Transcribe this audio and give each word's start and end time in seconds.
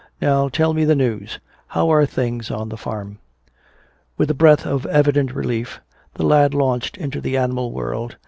Now 0.19 0.49
tell 0.49 0.73
me 0.73 0.83
the 0.83 0.95
news. 0.95 1.37
How 1.67 1.91
are 1.91 2.07
things 2.07 2.49
on 2.49 2.69
the 2.69 2.75
farm?" 2.75 3.19
With 4.17 4.31
a 4.31 4.33
breath 4.33 4.65
of 4.65 4.87
evident 4.87 5.31
relief, 5.35 5.79
the 6.15 6.25
lad 6.25 6.55
launched 6.55 6.97
into 6.97 7.21
the 7.21 7.37
animal 7.37 7.71
world. 7.71 8.17